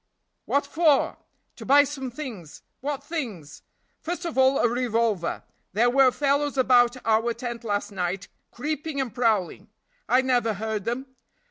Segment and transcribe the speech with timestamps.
[0.45, 1.17] "What for?"
[1.57, 3.61] "To buy some things." "What things?"
[3.99, 5.43] "First of all, a revolver;
[5.73, 9.69] there were fellows about our tent last night, creeping and prowling."
[10.09, 11.05] "I never heard them."